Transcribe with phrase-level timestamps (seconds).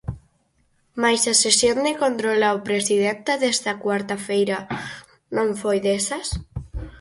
[1.01, 4.57] Mais a sesión de control ao presidente desta cuarta feira
[5.35, 6.27] non foi desas.